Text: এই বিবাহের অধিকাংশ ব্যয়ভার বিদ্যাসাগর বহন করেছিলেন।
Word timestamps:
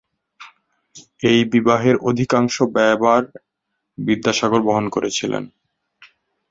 এই 1.23 1.39
বিবাহের 1.53 1.95
অধিকাংশ 2.09 2.55
ব্যয়ভার 2.75 3.23
বিদ্যাসাগর 3.97 4.61
বহন 4.61 4.85
করেছিলেন। 4.89 5.43